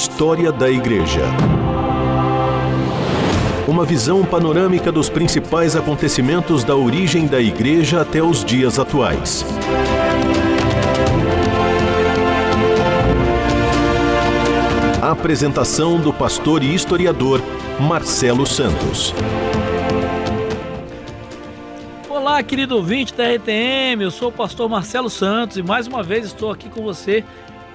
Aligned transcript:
História 0.00 0.52
da 0.52 0.70
Igreja. 0.70 1.24
Uma 3.66 3.84
visão 3.84 4.24
panorâmica 4.24 4.92
dos 4.92 5.10
principais 5.10 5.74
acontecimentos 5.74 6.62
da 6.62 6.76
origem 6.76 7.26
da 7.26 7.40
Igreja 7.40 8.02
até 8.02 8.22
os 8.22 8.44
dias 8.44 8.78
atuais. 8.78 9.44
Apresentação 15.02 15.98
do 15.98 16.12
pastor 16.12 16.62
e 16.62 16.72
historiador 16.72 17.42
Marcelo 17.80 18.46
Santos. 18.46 19.12
Olá, 22.08 22.40
querido 22.44 22.76
ouvinte 22.76 23.12
da 23.14 23.24
RTM, 23.24 24.00
eu 24.00 24.12
sou 24.12 24.28
o 24.28 24.32
pastor 24.32 24.68
Marcelo 24.68 25.10
Santos 25.10 25.56
e 25.56 25.62
mais 25.62 25.88
uma 25.88 26.04
vez 26.04 26.26
estou 26.26 26.52
aqui 26.52 26.68
com 26.68 26.84
você 26.84 27.24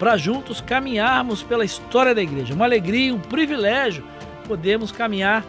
para 0.04 0.18
juntos 0.18 0.60
caminharmos 0.60 1.44
pela 1.44 1.64
história 1.64 2.14
da 2.14 2.22
igreja. 2.22 2.54
Uma 2.54 2.66
alegria, 2.66 3.16
um 3.16 3.20
privilégio 3.20 4.04
podermos 4.46 4.92
caminhar 4.92 5.46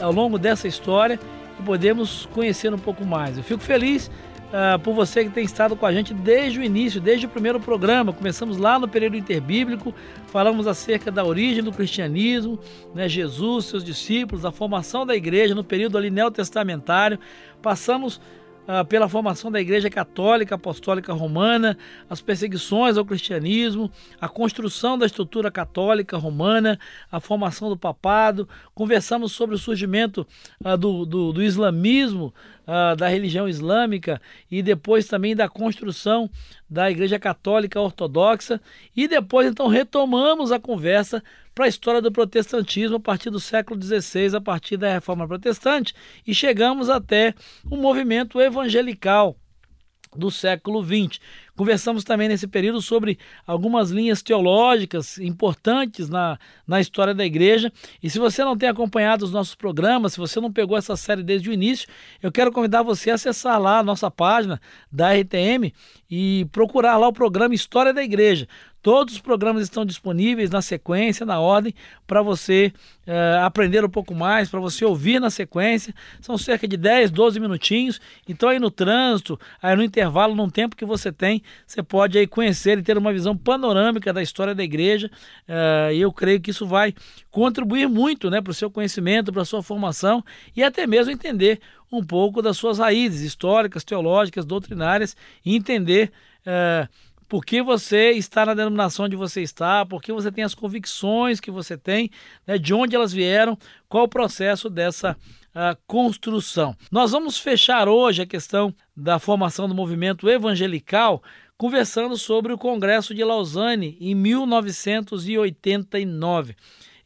ao 0.00 0.10
longo 0.10 0.38
dessa 0.38 0.66
história 0.66 1.20
e 1.60 1.62
podemos 1.62 2.24
conhecer 2.32 2.72
um 2.72 2.78
pouco 2.78 3.04
mais. 3.04 3.36
Eu 3.36 3.44
fico 3.44 3.62
feliz 3.62 4.10
uh, 4.46 4.78
por 4.78 4.94
você 4.94 5.24
que 5.24 5.30
tem 5.30 5.44
estado 5.44 5.76
com 5.76 5.84
a 5.84 5.92
gente 5.92 6.14
desde 6.14 6.58
o 6.58 6.64
início, 6.64 7.02
desde 7.02 7.26
o 7.26 7.28
primeiro 7.28 7.60
programa. 7.60 8.14
Começamos 8.14 8.56
lá 8.56 8.78
no 8.78 8.88
período 8.88 9.14
interbíblico, 9.14 9.94
falamos 10.28 10.66
acerca 10.66 11.10
da 11.10 11.22
origem 11.22 11.62
do 11.62 11.70
cristianismo, 11.70 12.58
né, 12.94 13.06
Jesus, 13.06 13.66
seus 13.66 13.84
discípulos, 13.84 14.46
a 14.46 14.50
formação 14.50 15.04
da 15.04 15.14
igreja 15.14 15.54
no 15.54 15.62
período 15.62 15.98
ali 15.98 16.08
neotestamentário. 16.08 17.18
Passamos 17.60 18.22
ah, 18.66 18.84
pela 18.84 19.08
formação 19.08 19.50
da 19.50 19.60
Igreja 19.60 19.88
Católica 19.88 20.54
Apostólica 20.54 21.12
Romana, 21.12 21.78
as 22.10 22.20
perseguições 22.20 22.96
ao 22.96 23.04
cristianismo, 23.04 23.90
a 24.20 24.28
construção 24.28 24.98
da 24.98 25.06
estrutura 25.06 25.50
católica 25.50 26.16
romana, 26.16 26.78
a 27.10 27.20
formação 27.20 27.68
do 27.68 27.76
papado. 27.76 28.48
Conversamos 28.74 29.32
sobre 29.32 29.54
o 29.54 29.58
surgimento 29.58 30.26
ah, 30.64 30.76
do, 30.76 31.06
do, 31.06 31.32
do, 31.32 31.42
islamismo, 31.42 32.34
ah, 32.66 32.94
da 32.94 33.08
religião 33.08 33.48
islâmica 33.48 34.20
e 34.50 34.62
depois 34.62 35.06
também 35.06 35.36
da 35.36 35.48
construção 35.48 36.28
da 36.68 36.90
Igreja 36.90 37.18
Católica 37.18 37.80
Ortodoxa. 37.80 38.60
E 38.96 39.06
depois, 39.06 39.46
então, 39.46 39.68
retomamos 39.68 40.50
a 40.50 40.58
conversa 40.58 41.22
para 41.56 41.64
a 41.64 41.68
história 41.68 42.02
do 42.02 42.12
protestantismo 42.12 42.96
a 42.96 43.00
partir 43.00 43.30
do 43.30 43.40
século 43.40 43.82
XVI, 43.82 44.36
a 44.36 44.40
partir 44.42 44.76
da 44.76 44.92
Reforma 44.92 45.26
Protestante, 45.26 45.94
e 46.26 46.34
chegamos 46.34 46.90
até 46.90 47.34
o 47.70 47.78
movimento 47.78 48.38
evangelical 48.38 49.34
do 50.14 50.30
século 50.30 50.84
XX. 50.84 51.18
Conversamos 51.56 52.04
também 52.04 52.28
nesse 52.28 52.46
período 52.46 52.82
sobre 52.82 53.18
algumas 53.46 53.90
linhas 53.90 54.22
teológicas 54.22 55.18
importantes 55.18 56.10
na, 56.10 56.38
na 56.66 56.78
história 56.78 57.14
da 57.14 57.24
igreja. 57.24 57.72
E 58.02 58.10
se 58.10 58.18
você 58.18 58.44
não 58.44 58.56
tem 58.56 58.68
acompanhado 58.68 59.24
os 59.24 59.32
nossos 59.32 59.54
programas, 59.54 60.12
se 60.12 60.18
você 60.18 60.38
não 60.38 60.52
pegou 60.52 60.76
essa 60.76 60.94
série 60.94 61.22
desde 61.22 61.48
o 61.48 61.52
início, 61.52 61.88
eu 62.22 62.30
quero 62.30 62.52
convidar 62.52 62.82
você 62.82 63.10
a 63.10 63.14
acessar 63.14 63.58
lá 63.58 63.78
a 63.78 63.82
nossa 63.82 64.10
página 64.10 64.60
da 64.92 65.14
RTM 65.14 65.72
e 66.10 66.46
procurar 66.52 66.98
lá 66.98 67.08
o 67.08 67.12
programa 67.12 67.54
História 67.54 67.94
da 67.94 68.02
Igreja. 68.02 68.46
Todos 68.86 69.14
os 69.14 69.20
programas 69.20 69.64
estão 69.64 69.84
disponíveis 69.84 70.48
na 70.48 70.62
sequência, 70.62 71.26
na 71.26 71.40
ordem, 71.40 71.74
para 72.06 72.22
você 72.22 72.72
é, 73.04 73.40
aprender 73.42 73.84
um 73.84 73.88
pouco 73.88 74.14
mais, 74.14 74.48
para 74.48 74.60
você 74.60 74.84
ouvir 74.84 75.20
na 75.20 75.28
sequência. 75.28 75.92
São 76.20 76.38
cerca 76.38 76.68
de 76.68 76.76
10, 76.76 77.10
12 77.10 77.40
minutinhos. 77.40 78.00
Então, 78.28 78.48
aí 78.48 78.60
no 78.60 78.70
trânsito, 78.70 79.40
aí 79.60 79.74
no 79.74 79.82
intervalo, 79.82 80.36
num 80.36 80.48
tempo 80.48 80.76
que 80.76 80.84
você 80.84 81.10
tem, 81.10 81.42
você 81.66 81.82
pode 81.82 82.16
aí 82.16 82.28
conhecer 82.28 82.78
e 82.78 82.82
ter 82.84 82.96
uma 82.96 83.12
visão 83.12 83.36
panorâmica 83.36 84.12
da 84.12 84.22
história 84.22 84.54
da 84.54 84.62
igreja. 84.62 85.10
É, 85.48 85.90
e 85.92 86.00
eu 86.00 86.12
creio 86.12 86.40
que 86.40 86.52
isso 86.52 86.64
vai 86.64 86.94
contribuir 87.28 87.88
muito 87.88 88.30
né, 88.30 88.40
para 88.40 88.52
o 88.52 88.54
seu 88.54 88.70
conhecimento, 88.70 89.32
para 89.32 89.42
a 89.42 89.44
sua 89.44 89.64
formação 89.64 90.24
e 90.54 90.62
até 90.62 90.86
mesmo 90.86 91.10
entender 91.10 91.58
um 91.90 92.04
pouco 92.04 92.40
das 92.40 92.56
suas 92.56 92.78
raízes 92.78 93.22
históricas, 93.22 93.82
teológicas, 93.82 94.44
doutrinárias 94.44 95.16
e 95.44 95.56
entender. 95.56 96.12
É, 96.48 96.86
por 97.28 97.44
que 97.44 97.62
você 97.62 98.12
está 98.12 98.46
na 98.46 98.54
denominação 98.54 99.06
onde 99.06 99.16
você 99.16 99.42
está, 99.42 99.84
por 99.84 100.02
que 100.02 100.12
você 100.12 100.30
tem 100.30 100.44
as 100.44 100.54
convicções 100.54 101.40
que 101.40 101.50
você 101.50 101.76
tem, 101.76 102.10
né, 102.46 102.58
de 102.58 102.72
onde 102.72 102.94
elas 102.94 103.12
vieram, 103.12 103.58
qual 103.88 104.04
o 104.04 104.08
processo 104.08 104.70
dessa 104.70 105.16
uh, 105.56 105.76
construção. 105.86 106.76
Nós 106.90 107.12
vamos 107.12 107.38
fechar 107.38 107.88
hoje 107.88 108.20
a 108.22 108.26
questão 108.26 108.74
da 108.96 109.18
formação 109.18 109.68
do 109.68 109.74
movimento 109.74 110.26
evangelical 110.28 111.22
conversando 111.56 112.16
sobre 112.18 112.52
o 112.52 112.58
Congresso 112.58 113.14
de 113.14 113.24
Lausanne 113.24 113.96
em 114.00 114.14
1989. 114.14 116.54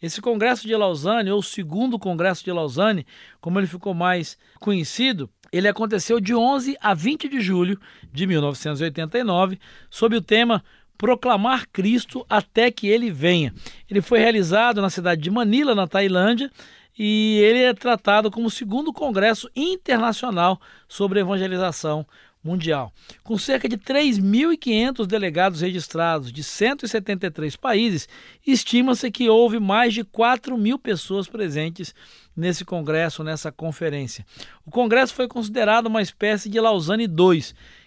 Esse 0.02 0.20
Congresso 0.20 0.66
de 0.66 0.74
Lausanne, 0.74 1.30
ou 1.30 1.38
o 1.40 1.42
segundo 1.42 1.98
Congresso 1.98 2.42
de 2.42 2.50
Lausanne, 2.50 3.06
como 3.40 3.60
ele 3.60 3.66
ficou 3.66 3.92
mais 3.92 4.38
conhecido, 4.58 5.28
ele 5.52 5.68
aconteceu 5.68 6.20
de 6.20 6.34
11 6.34 6.76
a 6.80 6.94
20 6.94 7.28
de 7.28 7.40
julho 7.40 7.78
de 8.12 8.26
1989, 8.26 9.58
sob 9.88 10.16
o 10.16 10.22
tema 10.22 10.62
Proclamar 10.96 11.66
Cristo 11.72 12.24
até 12.28 12.70
que 12.70 12.86
ele 12.86 13.10
venha. 13.10 13.54
Ele 13.88 14.00
foi 14.00 14.18
realizado 14.18 14.82
na 14.82 14.90
cidade 14.90 15.20
de 15.20 15.30
Manila, 15.30 15.74
na 15.74 15.86
Tailândia, 15.86 16.50
e 16.98 17.38
ele 17.38 17.60
é 17.60 17.72
tratado 17.72 18.30
como 18.30 18.48
o 18.48 18.50
segundo 18.50 18.92
congresso 18.92 19.50
internacional 19.56 20.60
sobre 20.86 21.20
evangelização 21.20 22.06
mundial. 22.42 22.92
Com 23.22 23.36
cerca 23.36 23.68
de 23.68 23.76
3.500 23.76 25.06
delegados 25.06 25.60
registrados 25.60 26.32
de 26.32 26.42
173 26.42 27.56
países, 27.56 28.08
estima-se 28.46 29.10
que 29.10 29.28
houve 29.28 29.58
mais 29.60 29.92
de 29.94 30.04
4 30.04 30.56
mil 30.56 30.78
pessoas 30.78 31.28
presentes 31.28 31.94
nesse 32.36 32.64
congresso, 32.64 33.22
nessa 33.22 33.52
conferência. 33.52 34.24
O 34.64 34.70
congresso 34.70 35.14
foi 35.14 35.28
considerado 35.28 35.86
uma 35.86 36.02
espécie 36.02 36.48
de 36.48 36.58
Lausanne 36.58 37.04
II, 37.04 37.44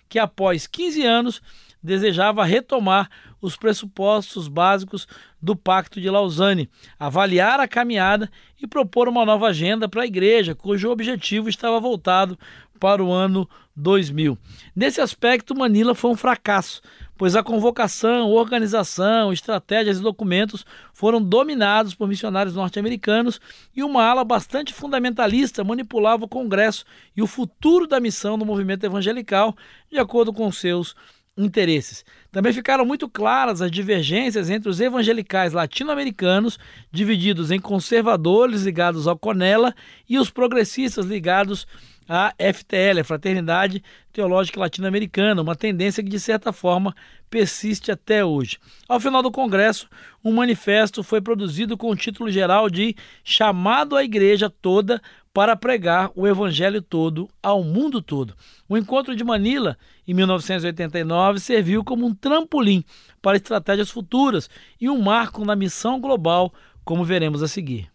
que 0.08 0.20
após 0.20 0.68
15 0.68 1.04
anos 1.04 1.42
desejava 1.84 2.46
retomar 2.46 3.10
os 3.42 3.58
pressupostos 3.58 4.48
básicos 4.48 5.06
do 5.42 5.56
Pacto 5.56 6.00
de 6.00 6.10
Lausanne, 6.10 6.70
avaliar 6.98 7.60
a 7.60 7.68
caminhada 7.68 8.32
e 8.62 8.66
propor 8.66 9.10
uma 9.10 9.26
nova 9.26 9.48
agenda 9.48 9.90
para 9.90 10.04
a 10.04 10.08
igreja, 10.08 10.56
cujo 10.56 10.90
objetivo 10.90 11.50
estava 11.50 11.80
voltado 11.80 12.40
para 12.80 13.04
o 13.04 13.12
ano 13.12 13.50
2000. 13.76 14.38
Nesse 14.76 15.02
aspecto, 15.02 15.56
Manila 15.56 15.96
foi 15.96 16.12
um 16.12 16.16
fracasso, 16.16 16.82
pois 17.18 17.36
a 17.36 17.44
convocação, 17.44 18.30
organização, 18.30 19.32
estratégias 19.32 20.00
e 20.00 20.02
documentos 20.02 20.66
foram 20.94 21.22
dominados 21.22 21.96
por 21.96 22.08
missionários 22.08 22.56
norte-americanos 22.56 23.40
e 23.76 23.84
uma 23.84 24.04
ala 24.04 24.24
bastante 24.24 24.74
fundamentalista 24.74 25.64
manipulava 25.64 26.26
o 26.26 26.30
Congresso 26.30 26.86
e 27.16 27.22
o 27.22 27.28
futuro 27.28 27.88
da 27.88 28.00
missão 28.00 28.38
do 28.38 28.46
movimento 28.46 28.86
evangelical 28.86 29.56
de 29.92 29.98
acordo 29.98 30.34
com 30.34 30.52
seus 30.52 30.96
interesses. 31.38 32.06
Também 32.32 32.54
ficaram 32.54 32.86
muito 32.86 33.10
claras 33.10 33.62
as 33.62 33.72
divergências 33.72 34.50
entre 34.50 34.70
os 34.70 34.80
evangelicais 34.80 35.54
latino-americanos, 35.54 36.60
divididos 36.92 37.52
em 37.52 37.60
conservadores 37.60 38.64
ligados 38.64 39.08
ao 39.08 39.18
Conela 39.18 39.74
e 40.08 40.20
os 40.20 40.30
progressistas 40.30 41.06
ligados 41.06 41.68
a 42.08 42.34
FTL, 42.38 43.00
a 43.00 43.04
Fraternidade 43.04 43.84
Teológica 44.12 44.60
Latino-Americana, 44.60 45.42
uma 45.42 45.56
tendência 45.56 46.04
que 46.04 46.10
de 46.10 46.20
certa 46.20 46.52
forma 46.52 46.96
persiste 47.30 47.92
até 47.92 48.24
hoje. 48.24 48.58
Ao 48.88 49.00
final 49.00 49.24
do 49.24 49.32
congresso, 49.32 49.88
um 50.24 50.34
manifesto 50.34 51.02
foi 51.02 51.22
produzido 51.22 51.78
com 51.78 51.90
o 51.90 51.96
título 51.96 52.30
geral 52.30 52.70
de 52.70 52.96
Chamado 53.24 53.96
à 53.96 54.04
Igreja 54.04 54.50
Toda 54.50 55.02
para 55.34 55.56
pregar 55.56 56.12
o 56.16 56.28
evangelho 56.28 56.82
todo 56.82 57.28
ao 57.42 57.64
mundo 57.64 58.02
todo. 58.02 58.36
O 58.70 58.78
encontro 58.78 59.16
de 59.16 59.24
Manila, 59.24 59.76
em 60.08 60.14
1989, 60.14 61.40
serviu 61.40 61.84
como 61.84 62.06
um 62.06 62.14
trampolim 62.14 62.84
para 63.22 63.38
estratégias 63.38 63.90
futuras 63.90 64.48
e 64.80 64.88
um 64.88 65.02
marco 65.02 65.44
na 65.44 65.56
missão 65.56 66.00
global, 66.00 66.54
como 66.86 67.04
veremos 67.04 67.42
a 67.42 67.48
seguir. 67.48 67.92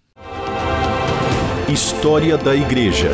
História 1.73 2.37
da 2.37 2.57
Igreja. 2.57 3.11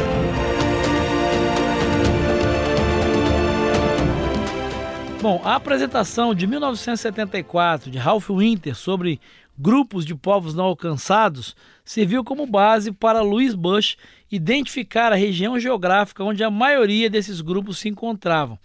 Bom, 5.21 5.41
a 5.43 5.55
apresentação 5.55 6.35
de 6.35 6.47
1974 6.47 7.91
de 7.91 7.97
Ralph 7.97 8.29
Winter 8.29 8.75
sobre 8.75 9.19
grupos 9.59 10.05
de 10.05 10.15
povos 10.15 10.55
não 10.55 10.65
alcançados 10.65 11.55
serviu 11.85 12.25
como 12.25 12.47
base 12.47 12.91
para 12.91 13.21
Louis 13.21 13.55
Bush 13.55 13.97
identificar 14.31 15.13
a 15.13 15.17
região 15.17 15.59
geográfica 15.59 16.25
onde 16.25 16.43
a 16.43 16.51
maioria 16.51 17.09
desses 17.09 17.41
grupos 17.41 17.79
se 17.79 17.89
encontravam. 17.89 18.59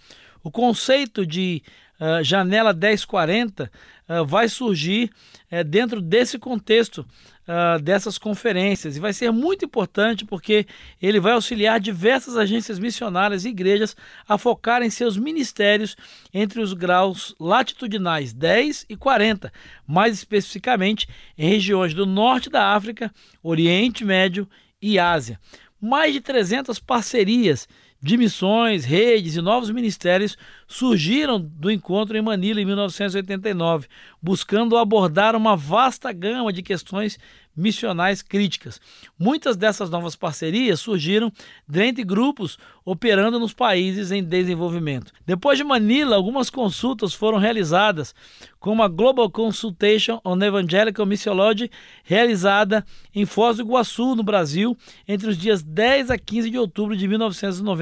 O 0.44 0.50
conceito 0.50 1.25
de 1.25 1.62
uh, 1.99 2.23
janela 2.23 2.73
1040 2.73 3.71
uh, 4.07 4.25
vai 4.25 4.47
surgir 4.47 5.11
uh, 5.51 5.63
dentro 5.63 6.01
desse 6.01 6.39
contexto 6.39 7.05
uh, 7.49 7.81
dessas 7.81 8.17
conferências. 8.17 8.95
E 8.95 8.99
vai 8.99 9.11
ser 9.11 9.31
muito 9.31 9.65
importante 9.65 10.23
porque 10.23 10.67
ele 11.01 11.19
vai 11.19 11.33
auxiliar 11.33 11.79
diversas 11.79 12.37
agências 12.37 12.77
missionárias 12.77 13.43
e 13.43 13.49
igrejas 13.49 13.95
a 14.27 14.37
focar 14.37 14.83
em 14.83 14.89
seus 14.89 15.17
ministérios 15.17 15.95
entre 16.31 16.61
os 16.61 16.73
graus 16.73 17.35
latitudinais 17.39 18.31
10 18.31 18.85
e 18.87 18.95
40, 18.95 19.51
mais 19.87 20.13
especificamente 20.13 21.07
em 21.37 21.49
regiões 21.49 21.93
do 21.93 22.05
norte 22.05 22.49
da 22.49 22.73
África, 22.73 23.11
Oriente 23.41 24.05
Médio 24.05 24.47
e 24.79 24.99
Ásia. 24.99 25.39
Mais 25.81 26.13
de 26.13 26.21
300 26.21 26.77
parcerias 26.77 27.67
de 28.01 28.17
missões, 28.17 28.85
redes 28.85 29.35
e 29.35 29.41
novos 29.41 29.69
ministérios 29.69 30.37
surgiram 30.67 31.39
do 31.39 31.69
encontro 31.69 32.17
em 32.17 32.21
Manila 32.21 32.61
em 32.61 32.65
1989, 32.65 33.87
buscando 34.21 34.77
abordar 34.77 35.35
uma 35.35 35.55
vasta 35.55 36.13
gama 36.13 36.53
de 36.53 36.61
questões 36.61 37.19
missionais 37.59 38.21
críticas. 38.21 38.79
Muitas 39.17 39.57
dessas 39.57 39.89
novas 39.89 40.15
parcerias 40.15 40.79
surgiram 40.79 41.31
dentre 41.67 42.03
grupos 42.03 42.57
operando 42.85 43.37
nos 43.37 43.53
países 43.53 44.11
em 44.11 44.23
desenvolvimento. 44.23 45.11
Depois 45.25 45.57
de 45.57 45.63
Manila, 45.63 46.15
algumas 46.15 46.49
consultas 46.49 47.13
foram 47.13 47.37
realizadas, 47.37 48.15
como 48.59 48.81
a 48.81 48.87
Global 48.87 49.29
Consultation 49.29 50.21
on 50.23 50.41
Evangelical 50.41 51.05
Missiology, 51.05 51.69
realizada 52.03 52.85
em 53.13 53.25
Foz 53.25 53.57
do 53.57 53.63
Iguaçu, 53.63 54.15
no 54.15 54.23
Brasil, 54.23 54.77
entre 55.07 55.29
os 55.29 55.37
dias 55.37 55.61
10 55.61 56.11
a 56.11 56.17
15 56.17 56.49
de 56.49 56.57
outubro 56.57 56.95
de 56.95 57.07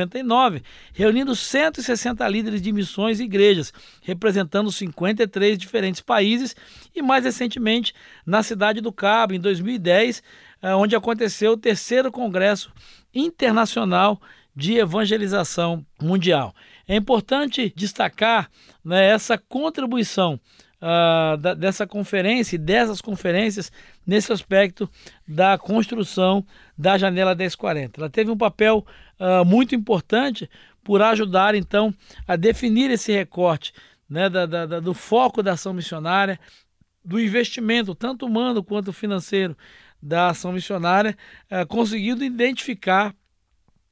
1999, 0.07 0.63
reunindo 0.93 1.35
160 1.35 2.27
líderes 2.27 2.61
de 2.61 2.71
missões 2.71 3.19
e 3.19 3.23
igrejas, 3.23 3.73
representando 4.01 4.71
53 4.71 5.57
diferentes 5.57 6.01
países, 6.01 6.55
e 6.95 7.01
mais 7.01 7.25
recentemente 7.25 7.93
na 8.25 8.41
cidade 8.41 8.81
do 8.81 8.91
Cabo, 8.91 9.33
em 9.33 9.39
2010, 9.39 10.23
eh, 10.61 10.75
onde 10.75 10.95
aconteceu 10.95 11.51
o 11.51 11.57
terceiro 11.57 12.11
Congresso 12.11 12.71
Internacional 13.13 14.19
de 14.55 14.77
Evangelização 14.77 15.85
Mundial. 16.01 16.53
É 16.87 16.95
importante 16.95 17.71
destacar 17.75 18.49
né, 18.83 19.09
essa 19.09 19.37
contribuição 19.37 20.39
uh, 20.81 21.37
da, 21.37 21.53
dessa 21.53 21.85
conferência 21.85 22.55
e 22.55 22.59
dessas 22.59 23.01
conferências 23.01 23.71
nesse 24.05 24.31
aspecto 24.31 24.89
da 25.27 25.57
construção 25.57 26.45
da 26.77 26.97
janela 26.97 27.35
1040. 27.35 27.99
Ela 27.99 28.09
teve 28.09 28.31
um 28.31 28.37
papel 28.37 28.85
uh, 29.19 29.45
muito 29.45 29.75
importante 29.75 30.49
por 30.83 31.01
ajudar, 31.01 31.55
então, 31.55 31.93
a 32.27 32.35
definir 32.35 32.89
esse 32.91 33.11
recorte 33.11 33.73
né, 34.09 34.29
da, 34.29 34.45
da, 34.45 34.79
do 34.79 34.93
foco 34.93 35.43
da 35.43 35.53
ação 35.53 35.73
missionária, 35.73 36.39
do 37.03 37.19
investimento, 37.19 37.93
tanto 37.93 38.25
humano 38.25 38.63
quanto 38.63 38.93
financeiro, 38.93 39.57
da 40.01 40.29
ação 40.29 40.51
missionária, 40.51 41.17
uh, 41.51 41.65
conseguindo 41.67 42.23
identificar 42.23 43.13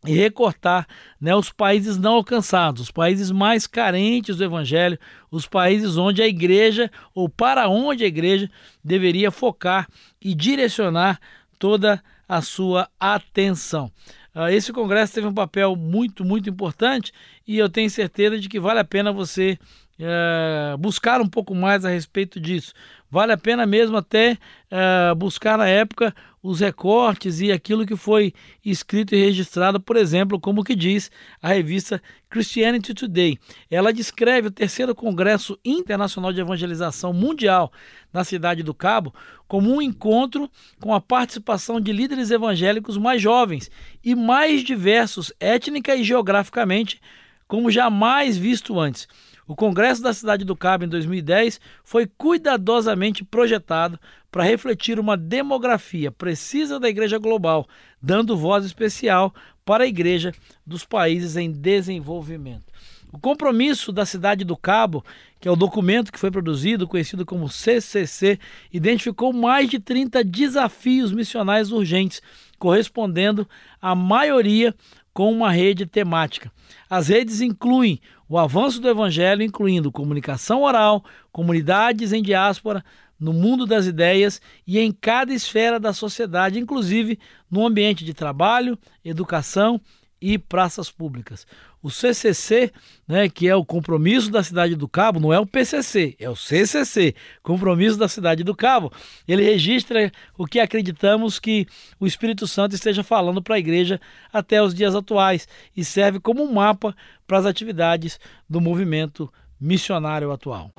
e 0.07 0.13
recortar 0.13 0.87
né, 1.19 1.35
os 1.35 1.51
países 1.51 1.97
não 1.97 2.15
alcançados, 2.15 2.83
os 2.83 2.91
países 2.91 3.31
mais 3.31 3.67
carentes 3.67 4.37
do 4.37 4.43
Evangelho, 4.43 4.99
os 5.31 5.47
países 5.47 5.97
onde 5.97 6.21
a 6.21 6.27
igreja, 6.27 6.91
ou 7.13 7.27
para 7.27 7.67
onde 7.67 8.03
a 8.03 8.07
igreja, 8.07 8.49
deveria 8.83 9.31
focar 9.31 9.87
e 10.21 10.33
direcionar 10.33 11.19
toda 11.57 12.01
a 12.27 12.41
sua 12.41 12.89
atenção. 12.99 13.91
Uh, 14.35 14.49
esse 14.49 14.73
congresso 14.73 15.13
teve 15.13 15.27
um 15.27 15.33
papel 15.33 15.75
muito, 15.75 16.25
muito 16.25 16.49
importante 16.49 17.13
e 17.47 17.57
eu 17.57 17.69
tenho 17.69 17.89
certeza 17.89 18.37
de 18.37 18.49
que 18.49 18.59
vale 18.59 18.79
a 18.79 18.83
pena 18.83 19.13
você 19.13 19.57
uh, 19.99 20.77
buscar 20.77 21.21
um 21.21 21.27
pouco 21.27 21.55
mais 21.55 21.85
a 21.85 21.89
respeito 21.89 22.39
disso. 22.39 22.73
Vale 23.09 23.31
a 23.31 23.37
pena 23.37 23.65
mesmo 23.65 23.95
até 23.95 24.37
uh, 24.71 25.15
buscar 25.15 25.57
na 25.57 25.67
época 25.67 26.13
os 26.43 26.59
recortes 26.59 27.39
e 27.39 27.51
aquilo 27.51 27.87
que 27.87 27.95
foi 27.95 28.31
escrito 28.63 29.15
e 29.15 29.17
registrado, 29.17 29.79
por 29.79 29.95
exemplo, 29.95 30.39
como 30.39 30.63
que 30.63 30.75
diz 30.75 31.09
a 31.41 31.47
revista 31.47 31.99
Christianity 32.29 32.93
Today. 32.93 33.39
Ela 33.71 33.91
descreve 33.91 34.49
o 34.49 34.51
terceiro 34.51 34.93
Congresso 34.93 35.57
Internacional 35.65 36.31
de 36.31 36.41
Evangelização 36.41 37.11
Mundial 37.13 37.71
na 38.13 38.23
cidade 38.23 38.61
do 38.61 38.75
Cabo 38.75 39.11
como 39.47 39.73
um 39.73 39.81
encontro 39.81 40.49
com 40.79 40.93
a 40.93 41.01
participação 41.01 41.81
de 41.81 41.91
líderes 41.91 42.29
evangélicos 42.29 42.97
mais 42.97 43.21
jovens 43.21 43.71
e 44.03 44.13
mais 44.25 44.63
diversos 44.63 45.31
étnica 45.39 45.95
e 45.95 46.03
geograficamente, 46.03 46.99
como 47.47 47.69
jamais 47.69 48.35
visto 48.35 48.79
antes. 48.79 49.07
O 49.47 49.55
Congresso 49.55 50.01
da 50.01 50.11
Cidade 50.11 50.43
do 50.43 50.55
Cabo 50.55 50.85
em 50.85 50.87
2010 50.87 51.61
foi 51.83 52.07
cuidadosamente 52.17 53.23
projetado 53.23 53.99
para 54.31 54.43
refletir 54.43 54.99
uma 54.99 55.15
demografia 55.15 56.11
precisa 56.11 56.79
da 56.79 56.89
Igreja 56.89 57.19
Global, 57.19 57.67
dando 58.01 58.35
voz 58.35 58.65
especial 58.65 59.31
para 59.63 59.83
a 59.83 59.87
Igreja 59.87 60.33
dos 60.65 60.83
países 60.83 61.37
em 61.37 61.51
desenvolvimento. 61.51 62.65
O 63.13 63.19
compromisso 63.19 63.93
da 63.93 64.05
Cidade 64.05 64.43
do 64.43 64.57
Cabo, 64.57 65.05
que 65.39 65.47
é 65.47 65.51
o 65.51 65.55
documento 65.55 66.11
que 66.11 66.19
foi 66.19 66.31
produzido, 66.31 66.87
conhecido 66.87 67.25
como 67.25 67.47
CCC, 67.47 68.39
identificou 68.73 69.31
mais 69.31 69.69
de 69.69 69.79
30 69.79 70.23
desafios 70.23 71.13
missionais 71.13 71.71
urgentes, 71.71 72.21
correspondendo 72.57 73.47
à 73.81 73.95
maioria 73.95 74.73
com 75.13 75.31
uma 75.31 75.51
rede 75.51 75.85
temática. 75.85 76.51
As 76.89 77.07
redes 77.07 77.41
incluem 77.41 78.01
o 78.27 78.37
avanço 78.37 78.81
do 78.81 78.89
evangelho, 78.89 79.43
incluindo 79.43 79.91
comunicação 79.91 80.63
oral, 80.63 81.03
comunidades 81.31 82.11
em 82.11 82.21
diáspora, 82.21 82.83
no 83.19 83.31
mundo 83.31 83.65
das 83.65 83.85
ideias 83.85 84.41
e 84.67 84.77
em 84.77 84.91
cada 84.91 85.33
esfera 85.33 85.79
da 85.79 85.93
sociedade, 85.93 86.59
inclusive 86.59 87.17
no 87.49 87.65
ambiente 87.65 88.03
de 88.03 88.13
trabalho, 88.13 88.77
educação 89.03 89.79
e 90.19 90.37
praças 90.37 90.91
públicas. 90.91 91.45
O 91.85 91.91
CCC, 91.91 92.71
né, 93.07 93.29
que 93.29 93.47
é 93.47 93.55
o 93.55 93.63
Compromisso 93.63 94.31
da 94.31 94.41
Cidade 94.41 94.75
do 94.75 94.87
Cabo, 94.87 95.19
não 95.19 95.31
é 95.31 95.39
o 95.39 95.45
PCC, 95.45 96.15
é 96.17 96.27
o 96.27 96.35
CCC, 96.35 97.13
Compromisso 97.43 97.95
da 97.95 98.07
Cidade 98.07 98.43
do 98.43 98.55
Cabo. 98.55 98.91
Ele 99.27 99.43
registra 99.43 100.11
o 100.35 100.47
que 100.47 100.59
acreditamos 100.59 101.39
que 101.39 101.67
o 101.99 102.07
Espírito 102.07 102.47
Santo 102.47 102.73
esteja 102.73 103.03
falando 103.03 103.39
para 103.39 103.53
a 103.53 103.59
igreja 103.59 104.01
até 104.33 104.59
os 104.63 104.73
dias 104.73 104.95
atuais 104.95 105.47
e 105.77 105.85
serve 105.85 106.19
como 106.19 106.43
um 106.43 106.51
mapa 106.51 106.95
para 107.27 107.37
as 107.37 107.45
atividades 107.45 108.19
do 108.49 108.59
movimento 108.59 109.31
missionário 109.61 110.31
atual. 110.31 110.71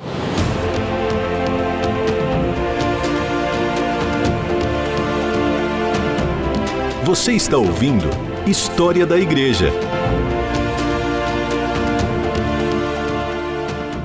Você 7.04 7.34
está 7.34 7.56
ouvindo 7.56 8.10
História 8.44 9.06
da 9.06 9.16
Igreja. 9.16 9.70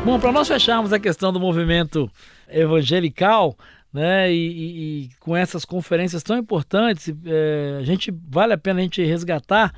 Bom, 0.04 0.20
para 0.20 0.32
nós 0.32 0.48
fecharmos 0.48 0.92
a 0.92 1.00
questão 1.00 1.32
do 1.32 1.40
movimento 1.40 2.10
evangelical, 2.50 3.56
né, 3.94 4.34
e, 4.34 4.36
e, 4.36 5.04
e 5.04 5.10
com 5.20 5.38
essas 5.38 5.64
conferências 5.64 6.24
tão 6.24 6.38
importantes, 6.38 7.14
é, 7.24 7.78
a 7.80 7.84
gente 7.84 8.12
vale 8.28 8.52
a 8.52 8.58
pena 8.58 8.80
a 8.80 8.84
gente 8.84 9.04
resgatar, 9.04 9.72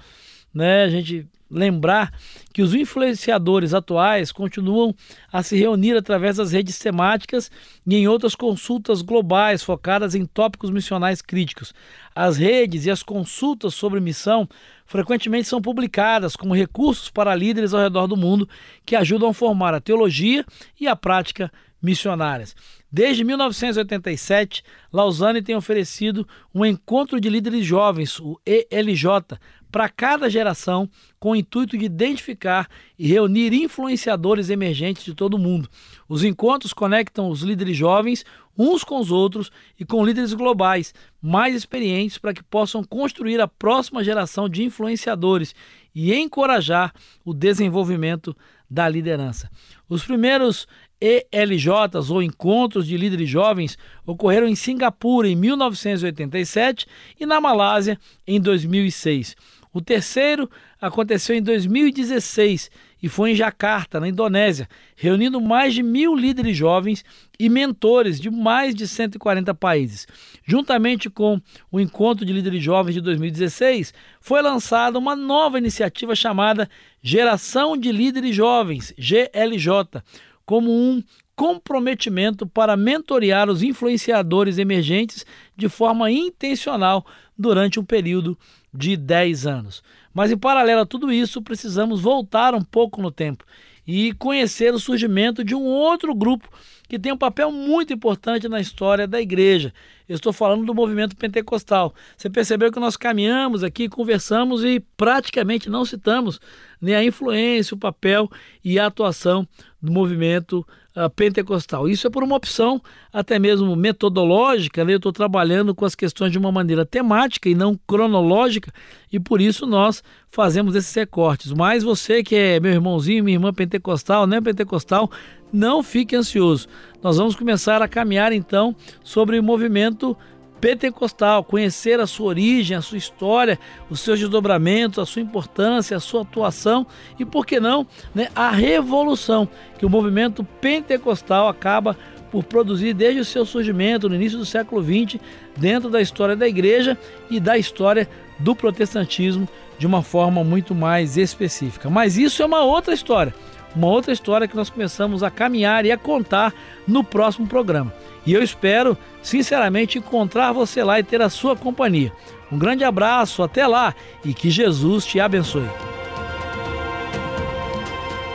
né, 0.53 0.83
a 0.83 0.89
gente 0.89 1.27
lembrar 1.53 2.11
que 2.51 2.61
os 2.61 2.73
influenciadores 2.73 3.73
atuais 3.73 4.31
continuam 4.31 4.93
a 5.31 5.43
se 5.43 5.55
reunir 5.55 5.95
através 5.95 6.37
das 6.37 6.51
redes 6.51 6.77
temáticas 6.79 7.51
e 7.85 7.95
em 7.95 8.07
outras 8.07 8.35
consultas 8.35 9.01
globais 9.01 9.63
focadas 9.63 10.15
em 10.15 10.25
tópicos 10.25 10.69
missionais 10.69 11.21
críticos. 11.21 11.73
As 12.15 12.37
redes 12.37 12.85
e 12.85 12.91
as 12.91 13.03
consultas 13.03 13.73
sobre 13.73 13.99
missão 13.99 14.47
frequentemente 14.85 15.47
são 15.47 15.61
publicadas 15.61 16.35
como 16.35 16.55
recursos 16.55 17.09
para 17.09 17.35
líderes 17.35 17.73
ao 17.73 17.81
redor 17.81 18.07
do 18.07 18.17
mundo 18.17 18.49
que 18.85 18.95
ajudam 18.95 19.29
a 19.29 19.33
formar 19.33 19.73
a 19.73 19.81
teologia 19.81 20.45
e 20.79 20.87
a 20.87 20.95
prática 20.95 21.51
missionárias. 21.83 22.55
Desde 22.89 23.23
1987, 23.23 24.63
Lausanne 24.91 25.41
tem 25.41 25.55
oferecido 25.55 26.25
um 26.55 26.65
encontro 26.65 27.19
de 27.19 27.29
líderes 27.29 27.65
jovens, 27.65 28.19
o 28.19 28.39
ELJ, 28.45 29.37
para 29.73 29.89
cada 29.89 30.29
geração, 30.29 30.87
com 31.19 31.31
o 31.31 31.35
intuito 31.35 31.75
de 31.75 31.85
identificar 31.85 32.69
e 32.97 33.07
reunir 33.07 33.51
influenciadores 33.55 34.51
emergentes 34.51 35.03
de 35.03 35.15
todo 35.15 35.33
o 35.33 35.39
mundo. 35.39 35.67
Os 36.07 36.23
encontros 36.23 36.73
conectam 36.73 37.27
os 37.27 37.41
líderes 37.41 37.75
jovens 37.75 38.23
uns 38.55 38.83
com 38.83 38.99
os 38.99 39.09
outros 39.09 39.51
e 39.79 39.83
com 39.83 40.05
líderes 40.05 40.31
globais 40.31 40.93
mais 41.19 41.55
experientes 41.55 42.19
para 42.19 42.35
que 42.35 42.43
possam 42.43 42.83
construir 42.83 43.41
a 43.41 43.47
próxima 43.47 44.03
geração 44.03 44.47
de 44.47 44.63
influenciadores 44.63 45.55
e 45.95 46.13
encorajar 46.13 46.93
o 47.25 47.33
desenvolvimento 47.33 48.37
da 48.69 48.87
liderança. 48.87 49.49
Os 49.89 50.03
primeiros 50.03 50.67
ELJs 51.03 52.09
ou 52.09 52.23
Encontros 52.23 52.87
de 52.87 52.95
Líderes 52.95 53.29
Jovens 53.29 53.77
ocorreram 54.05 54.47
em 54.47 54.55
Singapura 54.55 55.27
em 55.27 55.35
1987 55.35 56.87
e 57.19 57.25
na 57.25 57.41
Malásia 57.41 57.99
em 58.25 58.39
2006. 58.39 59.35
O 59.73 59.81
terceiro 59.81 60.47
aconteceu 60.79 61.35
em 61.35 61.41
2016 61.41 62.69
e 63.01 63.09
foi 63.09 63.31
em 63.31 63.35
Jakarta, 63.35 63.99
na 63.99 64.07
Indonésia, 64.07 64.69
reunindo 64.95 65.41
mais 65.41 65.73
de 65.73 65.81
mil 65.81 66.15
líderes 66.15 66.55
jovens 66.55 67.03
e 67.39 67.49
mentores 67.49 68.19
de 68.19 68.29
mais 68.29 68.75
de 68.75 68.87
140 68.87 69.53
países. 69.55 70.07
Juntamente 70.45 71.09
com 71.09 71.41
o 71.71 71.79
Encontro 71.79 72.23
de 72.23 72.31
Líderes 72.31 72.63
Jovens 72.63 72.93
de 72.93 73.01
2016, 73.01 73.93
foi 74.21 74.41
lançada 74.41 74.99
uma 74.99 75.15
nova 75.15 75.57
iniciativa 75.57 76.15
chamada 76.15 76.69
Geração 77.01 77.75
de 77.75 77.91
Líderes 77.91 78.35
Jovens, 78.35 78.93
GLJ, 78.97 80.01
como 80.45 80.71
um 80.71 81.03
comprometimento 81.35 82.45
para 82.45 82.77
mentorear 82.77 83.49
os 83.49 83.63
influenciadores 83.63 84.57
emergentes 84.57 85.25
de 85.55 85.67
forma 85.67 86.11
intencional 86.11 87.05
durante 87.37 87.79
um 87.79 87.83
período 87.83 88.37
de 88.73 88.95
10 88.95 89.47
anos. 89.47 89.83
Mas 90.13 90.31
em 90.31 90.37
paralelo 90.37 90.81
a 90.81 90.85
tudo 90.85 91.11
isso, 91.11 91.41
precisamos 91.41 92.01
voltar 92.01 92.53
um 92.53 92.61
pouco 92.63 93.01
no 93.01 93.11
tempo 93.11 93.43
e 93.85 94.13
conhecer 94.13 94.73
o 94.73 94.79
surgimento 94.79 95.43
de 95.43 95.55
um 95.55 95.65
outro 95.65 96.13
grupo 96.15 96.47
que 96.93 96.99
tem 96.99 97.11
um 97.11 97.17
papel 97.17 97.51
muito 97.51 97.91
importante 97.91 98.47
na 98.47 98.61
história 98.61 99.07
da 99.07 99.19
igreja. 99.19 99.73
Eu 100.07 100.13
estou 100.13 100.31
falando 100.31 100.63
do 100.63 100.75
movimento 100.75 101.15
pentecostal. 101.15 101.91
Você 102.15 102.29
percebeu 102.29 102.71
que 102.71 102.79
nós 102.79 102.95
caminhamos 102.95 103.63
aqui, 103.63 103.89
conversamos 103.89 104.63
e 104.63 104.79
praticamente 104.95 105.71
não 105.71 105.85
citamos 105.85 106.39
nem 106.79 106.93
a 106.93 107.03
influência, 107.03 107.73
o 107.73 107.79
papel 107.79 108.29
e 108.63 108.77
a 108.77 108.85
atuação 108.85 109.47
do 109.81 109.91
movimento 109.91 110.63
uh, 110.95 111.09
pentecostal. 111.09 111.89
Isso 111.89 112.05
é 112.05 112.11
por 112.11 112.23
uma 112.23 112.35
opção 112.35 112.79
até 113.11 113.39
mesmo 113.39 113.75
metodológica, 113.75 114.85
né? 114.85 114.93
eu 114.93 114.97
estou 114.97 115.11
trabalhando 115.11 115.73
com 115.73 115.85
as 115.85 115.95
questões 115.95 116.31
de 116.31 116.37
uma 116.37 116.51
maneira 116.51 116.85
temática 116.85 117.49
e 117.49 117.55
não 117.55 117.75
cronológica, 117.87 118.71
e 119.11 119.19
por 119.19 119.41
isso 119.41 119.65
nós 119.65 120.03
fazemos 120.29 120.75
esses 120.75 120.93
recortes. 120.93 121.51
Mas 121.51 121.83
você 121.83 122.21
que 122.21 122.35
é 122.35 122.59
meu 122.59 122.71
irmãozinho, 122.71 123.23
minha 123.23 123.35
irmã 123.35 123.51
pentecostal, 123.51 124.27
não 124.27 124.37
é 124.37 124.41
pentecostal, 124.41 125.09
não 125.53 125.83
fique 125.83 126.15
ansioso. 126.15 126.67
Nós 127.01 127.17
vamos 127.17 127.35
começar 127.35 127.81
a 127.81 127.87
caminhar 127.87 128.33
então 128.33 128.75
sobre 129.03 129.37
o 129.37 129.43
movimento 129.43 130.17
pentecostal, 130.59 131.43
conhecer 131.43 131.99
a 131.99 132.07
sua 132.07 132.27
origem, 132.27 132.77
a 132.77 132.81
sua 132.81 132.97
história, 132.97 133.59
os 133.89 133.99
seus 133.99 134.17
desdobramentos, 134.17 134.97
a 134.97 135.05
sua 135.05 135.21
importância, 135.21 135.97
a 135.97 135.99
sua 135.99 136.21
atuação 136.21 136.87
e, 137.19 137.25
por 137.25 137.45
que 137.45 137.59
não, 137.59 137.85
né, 138.15 138.29
a 138.33 138.49
revolução 138.49 139.47
que 139.77 139.85
o 139.85 139.89
movimento 139.89 140.41
pentecostal 140.61 141.49
acaba 141.49 141.97
por 142.31 142.45
produzir 142.45 142.93
desde 142.93 143.19
o 143.19 143.25
seu 143.25 143.45
surgimento 143.45 144.07
no 144.07 144.15
início 144.15 144.39
do 144.39 144.45
século 144.45 144.81
XX, 144.81 145.21
dentro 145.57 145.89
da 145.89 146.01
história 146.01 146.35
da 146.35 146.47
igreja 146.47 146.97
e 147.29 147.41
da 147.41 147.57
história 147.57 148.09
do 148.39 148.55
protestantismo 148.55 149.47
de 149.77 149.85
uma 149.85 150.01
forma 150.01 150.45
muito 150.45 150.73
mais 150.73 151.17
específica. 151.17 151.89
Mas 151.89 152.17
isso 152.17 152.41
é 152.41 152.45
uma 152.45 152.63
outra 152.63 152.93
história, 152.93 153.35
uma 153.75 153.87
outra 153.87 154.13
história 154.13 154.47
que 154.47 154.55
nós 154.55 154.69
começamos 154.69 155.23
a 155.23 155.31
caminhar 155.31 155.85
e 155.85 155.91
a 155.91 155.97
contar 155.97 156.53
no 156.87 157.03
próximo 157.03 157.47
programa. 157.47 157.93
E 158.25 158.33
eu 158.33 158.41
espero, 158.41 158.97
sinceramente, 159.21 159.97
encontrar 159.97 160.51
você 160.51 160.83
lá 160.83 160.99
e 160.99 161.03
ter 161.03 161.21
a 161.21 161.29
sua 161.29 161.55
companhia. 161.55 162.11
Um 162.51 162.57
grande 162.57 162.83
abraço, 162.83 163.41
até 163.41 163.65
lá 163.65 163.93
e 164.23 164.33
que 164.33 164.49
Jesus 164.49 165.05
te 165.05 165.19
abençoe. 165.19 165.67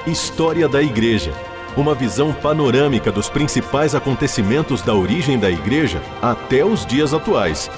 História 0.07 0.69
da 0.69 0.83
Igreja. 0.83 1.33
Uma 1.77 1.95
visão 1.95 2.33
panorâmica 2.33 3.13
dos 3.13 3.29
principais 3.29 3.95
acontecimentos 3.95 4.83
da 4.83 4.95
origem 4.95 5.39
da 5.39 5.51
Igreja 5.51 6.03
até 6.21 6.65
os 6.65 6.85
dias 6.85 7.15
atuais. 7.15 7.71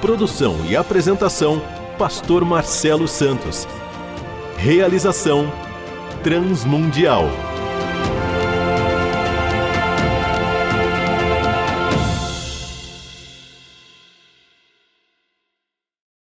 Produção 0.00 0.56
e 0.68 0.74
apresentação: 0.74 1.62
Pastor 1.96 2.44
Marcelo 2.44 3.06
Santos. 3.06 3.68
Realização: 4.56 5.52
Transmundial. 6.22 7.47